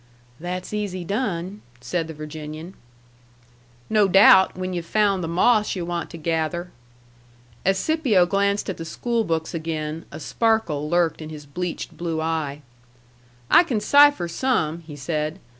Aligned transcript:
"That's 0.39 0.73
easy 0.73 1.03
done," 1.03 1.61
said 1.79 2.07
the 2.07 2.13
Virginian. 2.15 2.73
"No 3.87 4.07
doubt, 4.07 4.57
when 4.57 4.73
yu've 4.73 4.83
found 4.83 5.23
the 5.23 5.27
moss 5.27 5.75
yu' 5.75 5.85
want 5.85 6.09
to 6.09 6.17
gather." 6.17 6.71
As 7.63 7.77
Scipio 7.77 8.25
glanced 8.25 8.67
at 8.67 8.77
the 8.77 8.83
school 8.83 9.23
books 9.23 9.53
again, 9.53 10.05
a 10.11 10.19
sparkle 10.19 10.89
lurked 10.89 11.21
in 11.21 11.29
his 11.29 11.45
bleached 11.45 11.97
blue 11.97 12.19
eye. 12.19 12.63
"I 13.51 13.61
can 13.63 13.79
cipher 13.79 14.27
some," 14.27 14.79
he 14.87 14.95
said. 14.95 15.37